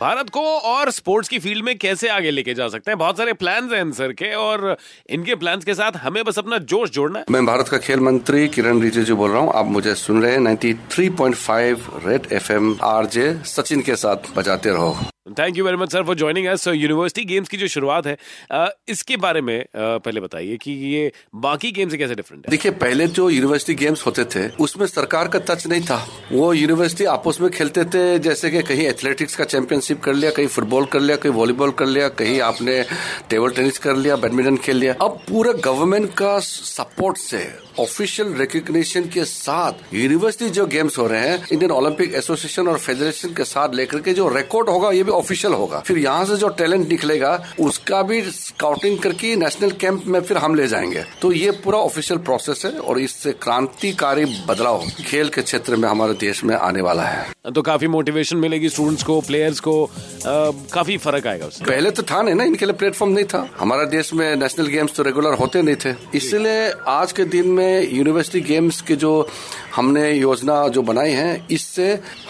भारत 0.00 0.30
को 0.30 0.40
और 0.40 0.90
स्पोर्ट्स 0.90 1.28
की 1.28 1.38
फ़ील्ड 1.38 1.64
में 1.64 1.78
कैसे 1.78 2.08
आगे 2.08 2.30
लेके 2.30 2.54
जा 2.54 2.68
सकते 2.68 2.90
हैं? 2.90 2.98
बहुत 2.98 3.16
सारे 3.16 3.32
प्लान 3.32 3.74
हैं 3.74 3.92
सर 3.92 4.12
के, 4.12 4.34
और 4.34 4.76
इनके 5.10 5.34
प्लान 5.34 5.60
के 5.60 5.74
साथ 5.74 5.92
हमें 5.96 6.24
बस 6.24 6.38
अपना 6.38 6.58
जोश 6.58 6.90
जोड़ना 6.90 7.18
है। 7.18 7.24
मैं 7.30 7.46
भारत 7.46 7.68
का 7.68 7.78
खेल 7.78 8.00
मंत्री 8.00 8.48
किरण 8.48 8.80
रिजिजू 8.80 9.16
बोल 9.16 9.30
रहा 9.30 9.40
हूँ। 9.40 9.52
आप 9.54 9.66
मुझे 9.66 9.94
सुन 9.94 10.22
रहे 10.22 10.32
हैं 10.32 10.38
93.5 10.38 11.78
red 12.06 12.32
F 12.32 12.52
M 12.52 12.76
R 12.82 13.06
J 13.06 13.40
Sachin 13.44 13.80
के 13.80 13.96
साथ 13.96 14.16
बजाते 14.36 14.70
रहो। 14.70 14.96
Thank 15.38 15.56
you 15.58 15.64
very 15.64 15.76
much 15.76 15.92
sir 15.92 16.02
for 16.02 16.16
joining 16.16 16.46
us 16.46 16.66
university 16.68 17.24
games 17.24 17.48
की 17.48 17.56
जो 17.56 17.68
शुरुआत 17.68 18.06
है 18.06 18.16
इसके 18.88 19.16
बारे 19.18 19.40
में 19.40 19.64
पहले 19.76 20.20
बताइए 20.20 20.56
कि 20.56 20.72
ये 20.86 21.10
बाकी 21.36 21.70
गेम 21.72 21.88
से 21.88 21.98
कैसे 21.98 22.14
डिफरेंट 22.14 22.46
है? 22.46 22.50
देखिए, 22.50 22.72
पहले 22.72 23.06
जो 23.08 23.28
यूनिवर्सिटी 23.30 23.74
गेम्स 23.74 24.04
होते 24.06 24.24
थे, 24.26 24.46
उसमें 24.60 24.86
सरकार 24.86 25.28
का 25.28 25.38
टच 25.48 25.66
नहीं 25.66 25.80
था। 25.80 25.96
वो 26.32 26.52
यूनिवर्सिटी 26.54 27.04
आपस 27.06 27.40
में 27.40 27.50
खेलते 27.50 27.84
थे, 27.84 28.18
जैसे 28.18 28.50
कि 28.50 28.62
कहीं 28.64 28.86
एथलेटिक्स 28.86 29.36
का 29.36 29.44
चैंपियनशिप 29.46 30.00
कर 30.02 30.14
लिया, 30.14 30.30
कहीं 30.30 30.46
फुटबॉल 30.48 30.84
कर 30.86 31.00
लिया, 31.00 31.16
कहीं 31.16 31.32
वॉलीबॉल 31.32 31.70
कर 31.78 31.86
लिया, 31.86 32.08
कहीं 32.10 32.40
आपने 32.40 32.82
टेबल 33.30 33.50
टेनिस 33.50 33.78
कर 33.78 33.96
लिया 33.96 34.16
बैडमिंटन 34.16 34.56
खेल 34.58 34.76
लिया। 34.76 34.94
अब 35.02 35.20
पूरे 35.28 35.52
गवर्नमेंट 35.64 36.12
का 36.14 36.38
सपोर्ट 36.40 37.16
से 37.18 37.38
ऑफिशियल 37.78 38.32
रिकग्निशन 38.34 39.04
के 39.08 39.24
साथ 39.24 39.94
यूनिवर्सिटी 39.94 40.50
जो 40.50 40.66
गेम्स 40.66 40.98
हो 40.98 41.06
रहे 41.06 41.28
हैं 41.28 41.46
इंडियन 41.52 41.70
ओलंपिक 41.70 42.14
एसोसिएशन 42.14 42.68
और 42.68 42.78
फेडरेशन 42.78 43.34
के 43.34 43.44
साथ 43.44 43.74
लेकर 43.74 44.00
के 44.00 44.12
जो 44.14 44.28
रिकॉर्ड 44.28 44.68
होगा 44.68 44.90
ये 44.90 45.02
भी 45.02 45.12
ऑफिशियल 45.12 45.54
होगा। 45.54 45.80
फिर 45.86 45.98
यहाँ 45.98 46.24
से 46.24 46.36
जो 46.36 46.48
टैलेंट 46.58 46.88
निकलेगा 46.88 47.32
उसका 47.60 48.02
भी 48.02 48.20
स्काउटिंग 48.30 48.98
करके 48.98 49.34
नेशनल 49.36 49.70
कैंप 49.80 50.06
में 50.06 50.20
फिर 50.20 50.36
हम 50.38 50.54
ले 50.54 50.66
जाएँगे। 50.68 51.04
तो 51.22 51.32
ये 51.32 51.50
पूरा 51.64 51.78
ऑफिशियल 51.80 52.20
प्रोसेस 52.20 52.62
है 52.64 52.72
और 52.72 53.00
इससे 53.00 53.32
क्रांतिकारी 53.42 54.24
बदलाव 54.48 54.86
खेल 55.06 55.28
के 55.28 55.42
क्षेत्र 55.42 55.76
में 55.76 55.88
हमारे 55.88 56.14
देश 56.20 56.44
में 56.44 56.54
आने 56.56 56.82
वाला 56.82 57.02
है। 57.02 57.52
तो 57.54 57.62
काफ़ी 57.62 57.88
मोटिवेशन 57.88 58.36
मिलेगी 58.36 58.68
स्टूडेंट्स 58.68 59.02
को 59.02 59.20
प्लेयर्स 59.20 59.60
को 59.60 59.84
आ, 59.84 60.50
काफ़ी 60.72 60.96
फ़र्क 60.98 61.26
आएगा 61.26 61.46
उससे। 61.46 61.64
पहले 61.64 61.90
तो 61.90 62.02
था 62.02 62.22
नहीं 62.22 62.34
ना 62.34 62.44
इनके 62.44 62.66
लिए 62.66 62.74
प्लेटफॉर्म 62.74 63.12
नहीं 63.12 63.24
था। 63.24 63.48
हमारे 63.58 63.86
देश 63.86 64.12
में 64.14 64.36
नेशनल 64.36 64.66
गेम्स 64.66 64.96
तो 64.96 65.02
रेगुलर 65.02 65.34
होते 65.34 65.62
नहीं 65.62 65.76
थे। 65.84 65.94
इसलिए 66.14 66.70
आज 66.88 67.12
के 67.12 67.24
दिन 67.26 67.48
में 67.48 67.67
यूनिवर्सिटी 67.70 68.40
गेम्स 68.48 68.80
के 68.80 68.96
जो 68.96 69.12
हमने 69.76 70.10
योजना 70.12 70.56
जो 70.68 70.82
बनाई 70.82 71.12
है 71.12 71.30
इससे 71.50 71.88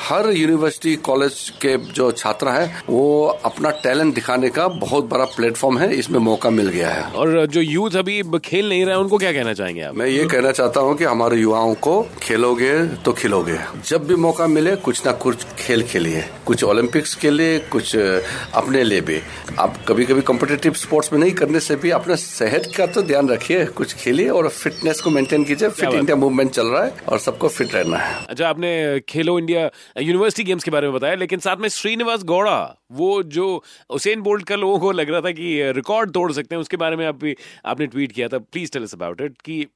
हर 0.08 0.30
यूनिवर्सिटी 0.30 0.94
कॉलेज 1.02 1.38
के 1.62 1.76
जो 1.92 2.10
छात्र 2.12 2.48
है 2.48 2.82
वो 2.88 3.04
अपना 3.44 3.70
टैलेंट 3.84 4.14
दिखाने 4.14 4.48
का 4.48 4.68
बहुत 4.68 5.08
बड़ा 5.08 5.24
प्लेटफॉर्म 5.36 5.78
है 5.78 5.92
इसमें 5.94 6.18
मौका 6.20 6.50
मिल 6.50 6.68
गया 6.68 6.90
है। 6.90 7.02
और 7.12 7.46
जो 7.46 7.60
यूथ 7.60 7.96
अभी 7.96 8.22
खेल 8.44 8.68
नहीं 8.68 8.84
रहे 8.86 8.96
उनको 8.96 9.18
क्या 9.18 9.32
कहना 9.32 9.52
चाहेंगे 9.52 9.82
आप? 9.82 9.94
मैं 9.96 10.06
ये 10.06 10.24
कहना 10.24 10.52
चाहता 10.52 10.80
हूँ 10.80 10.96
कि 10.96 11.04
हमारे 11.04 11.36
युवाओं 11.36 11.74
को 11.74 12.00
खेलोगे 12.22 12.72
तो 13.04 13.12
खिलोगे। 13.12 13.58
जब 13.88 14.06
भी 14.06 14.14
मौका 14.16 14.46
मिले 14.46 14.76
कुछ 14.78 15.04
ना 15.06 15.12
कुछ 15.24 15.44
खेल 15.58 15.82
खेलिए। 15.82 16.24
कुछ 16.46 16.64
ओलंपिक्स 16.64 17.14
के 17.14 17.30
लिए 17.30 17.58
कुछ 17.72 17.96
अपने 17.96 18.84
लिए 18.84 19.00
भी। 19.00 19.20
आप 19.58 19.76
कभी 19.88 20.04
कभी 20.04 20.20
कॉम्पिटेटिव 20.22 20.72
स्पोर्ट्स 20.74 21.12
में 21.12 21.18
नहीं 21.20 21.32
करने 21.32 21.60
से 21.60 21.76
भी 21.76 21.90
अपने 21.90 22.16
सेहत 22.16 22.72
का 22.76 22.86
तो 22.86 23.02
ध्यान 23.02 23.28
रखिए 23.28 23.64
कुछ 23.78 23.94
खेलिए 23.94 24.28
और 24.28 24.48
फिटनेस 24.48 25.00
को 25.00 25.10
मेंटेन 25.10 25.27
कीजिए 25.34 25.68
फिट 25.68 25.94
इंडिया 25.94 26.16
मूवमेंट 26.16 26.50
चल 26.50 26.66
रहा 26.66 26.84
है 26.84 26.94
और 27.08 27.18
सबको 27.18 27.48
फिट 27.48 27.74
रहना 27.74 27.96
है। 27.96 28.24
अच्छा 28.26 28.48
आपने 28.48 29.00
खेलो 29.08 29.38
इंडिया 29.38 29.70
यूनिवर्सिटी 30.00 30.44
गेम्स 30.44 30.64
के 30.64 30.70
बारे 30.70 30.86
में 30.86 30.94
बताया 30.96 31.14
लेकिन 31.14 31.38
साथ 31.38 31.56
में 31.56 31.68
श्रीनिवास 31.68 32.22
गौड़ा 32.24 32.58
वो 32.92 33.22
जो 33.22 33.62
उसेन 33.90 34.20
बोल्ट 34.20 34.44
का 34.44 34.56
लोगों 34.56 34.78
को 34.78 34.92
लग 34.92 35.10
रहा 35.10 35.20
था 35.20 35.30
कि 35.30 35.72
रिकॉर्ड 35.72 36.10
तोड़ 36.10 36.30
सकते 36.32 36.54
हैं 36.54 36.60
उसके 36.60 36.76
बारे 36.76 36.96
में 36.96 37.06
आप 37.06 37.14
भी 37.14 37.36
आपने 37.66 37.86
ट्वीट 37.86 38.12
किया 38.12 38.28
था। 38.28 38.38
Please 38.38 38.72
tell 38.72 38.82
us 38.82 38.94
about 38.94 39.20
it 39.20 39.32
कि 39.44 39.66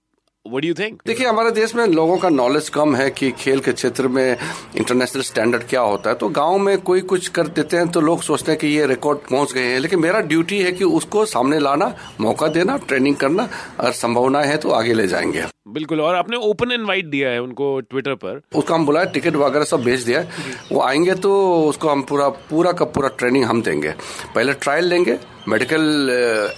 What 0.46 0.62
do 0.62 0.68
you 0.68 0.76
think? 0.76 1.06
देखिए, 1.06 1.26
हमारे 1.26 1.50
देश 1.50 1.74
में 1.74 1.86
लोगों 1.86 2.16
का 2.18 2.28
नॉलेज 2.28 2.68
कम 2.68 2.94
है 2.96 3.10
कि 3.10 3.30
खेल 3.30 3.60
के 3.60 3.72
क्षेत्र 3.72 4.08
में 4.08 4.36
इंटरनेशनल 4.76 5.22
स्टैंडर्ड 5.22 5.62
क्या 5.62 5.80
होता 5.80 6.10
है। 6.10 6.16
तो 6.16 6.28
गाँव 6.28 6.58
में 6.58 6.78
कोई 6.78 7.00
कुछ 7.00 7.28
कर 7.28 7.48
देते 7.48 7.76
हैं 7.76 7.88
तो 7.88 8.00
लोग 8.00 8.22
सोचते 8.22 8.52
हैं 8.52 8.58
कि 8.60 8.66
ये 8.66 8.86
रिकॉर्ड 8.86 9.18
पहुँच 9.18 9.52
गए 9.52 9.62
हैं। 9.62 9.78
लेकिन 9.78 10.00
मेरा 10.00 10.20
ड्यूटी 10.20 10.58
है 10.58 10.72
कि 10.72 10.84
उसको 10.84 11.24
सामने 11.26 11.58
लाना, 11.58 11.94
मौका 12.20 12.48
देना 12.48 12.76
ट्रेनिंग 12.76 13.16
करना, 13.16 13.48
और 13.80 13.92
संभावनाएँ 13.92 14.46
है 14.46 14.56
तो 14.56 14.70
आगे 14.70 14.94
ले 14.94 15.06
जाएँगे। 15.06 15.44
बिल्कुल, 15.72 16.00
और 16.00 16.14
आपने 16.14 16.36
ओपन 16.38 16.72
इनवाइट 16.72 17.06
दिया 17.06 17.28
है 17.30 17.42
उनको 17.42 17.78
ट्विटर 17.82 18.14
पर। 18.16 18.40
उसको 18.54 18.74
हम 18.74 18.86
बुलाया 18.86 19.10
टिकट 19.12 19.36
वगैरह 19.36 19.64
सब 19.64 19.82
भेज 19.84 20.02
दिया 20.02 20.24
वो 20.72 20.80
आएँगे 20.82 21.14
तो 21.16 21.32
उसको 21.64 21.88
हम 21.88 22.02
पूरा 22.02 22.28
पूरा 22.50 22.72
का 22.72 22.84
पूरा 22.86 23.08
ट्रेनिंग 23.18 23.44
हम 23.44 23.62
देंगे। 23.62 23.94
पहले 24.34 24.52
ट्रायल 24.54 24.84
लेंगे 24.84 25.18
मेडिकल 25.48 26.10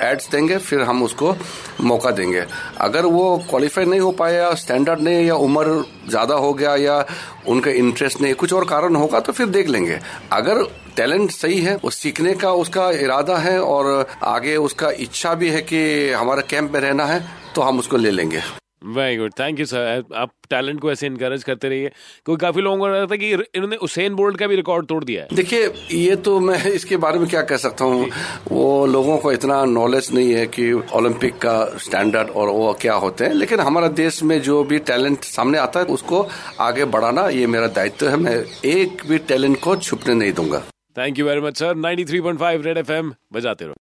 एड्स 0.02 0.30
देंगे, 0.30 0.56
फिर 0.58 0.80
हम 0.82 1.02
उसको 1.02 1.34
मौका 1.82 2.10
देंगे। 2.10 2.44
अगर 2.80 3.06
वो 3.06 3.36
क्वालिफाई 3.50 3.84
नहीं 3.84 4.00
हो 4.00 4.10
पाया 4.12 4.52
स्टैंडर्ड 4.54 5.00
नहीं, 5.00 5.24
या 5.26 5.34
उम्र 5.36 5.84
ज़्यादा 6.08 6.34
हो 6.36 6.52
गया, 6.54 6.74
या 6.76 7.04
उनका 7.48 7.70
इंटरेस्ट 7.72 8.20
नहीं, 8.20 8.34
कुछ 8.34 8.52
और 8.52 8.64
कारण 8.64 8.96
होगा 8.96 9.20
तो 9.20 9.32
फिर 9.32 9.46
देख 9.48 9.68
लेंगे। 9.68 9.98
अगर 10.32 10.62
टैलेंट 10.96 11.30
सही 11.30 11.60
है, 11.60 11.76
वो 11.76 11.90
सीखने 11.92 12.34
का 12.34 12.52
उसका 12.54 12.90
इरादा 12.98 13.36
है, 13.38 13.58
और 13.60 14.06
आगे 14.24 14.56
उसका 14.58 14.90
इच्छा 15.00 15.34
भी 15.34 15.48
है 15.50 15.62
कि 15.62 16.10
हमारे 16.12 16.42
कैंप 16.50 16.70
में 16.72 16.80
रहना 16.80 17.04
है 17.04 17.24
तो 17.54 17.62
हम 17.62 17.78
उसको 17.78 17.96
ले 17.96 18.10
लेंगे। 18.10 18.42
Very 18.84 19.16
good 19.16 19.32
thank 19.40 19.60
you 19.60 19.66
sir 19.66 20.04
आप 20.14 20.30
टैलेंट 20.50 20.80
को 20.80 20.90
ऐसे 20.92 21.06
इनकरेज 21.06 21.44
करते 21.44 21.68
रहिए। 21.68 21.88
क्योंकि 22.24 22.40
काफ़ी 22.40 22.62
लोगों 22.62 22.78
को 22.78 22.88
लगा 22.88 23.06
था 23.06 23.16
कि 23.16 23.30
इन्होंने 23.30 23.76
उसेन 23.76 24.14
बोल्ट 24.14 24.38
का 24.38 24.46
भी 24.46 24.56
रिकॉर्ड 24.56 24.86
तोड़ 24.86 25.04
दिया 25.04 25.22
है। 25.22 25.28
देखिए 25.34 25.72
ये 25.92 26.16
तो 26.16 26.38
मैं 26.40 26.64
इसके 26.64 26.96
बारे 26.96 27.18
में 27.18 27.28
क्या 27.28 27.42
कह 27.42 27.56
सकता 27.56 27.84
हूँ? 27.84 28.08
वो 28.50 28.86
लोगों 28.86 29.18
को 29.18 29.32
इतना 29.32 29.64
नॉलेज 29.64 30.10
नहीं 30.14 30.32
है 30.32 30.46
कि 30.46 30.72
ओलंपिक 30.72 31.34
का 31.34 31.56
स्टैंडर्ड 31.78 32.30
और 32.30 32.48
वो 32.48 32.72
क्या 32.80 32.94
होते 32.94 33.24
हैं। 33.24 33.34
लेकिन 33.34 33.60
हमारा 33.60 33.88
देश 33.88 34.22
में 34.22 34.40
जो 34.42 34.62
भी 34.64 34.78
टैलेंट 34.78 35.24
सामने 35.24 35.58
आता 35.58 35.80
है 35.80 35.86
उसको 35.86 36.26
आगे 36.60 36.84
बढ़ाना 36.84 37.28
ये 37.28 37.46
मेरा 37.46 37.66
दायित्व 37.66 38.08
है। 38.08 38.16
मैं 38.16 38.36
एक 38.64 39.02
भी 39.06 39.18
टैलेंट 39.18 39.60
को 39.60 39.76
छुपने 39.76 40.14
नहीं 40.14 40.32
दूँगा। 40.32 40.62
Thank 40.96 41.18
you 41.18 41.26
very 41.26 41.40
much 41.40 41.56
sir 41.56 41.74
93.5 41.76 42.64
red 42.64 42.78
FM 42.78 43.12
बजाते 43.32 43.64
रहो। 43.64 43.72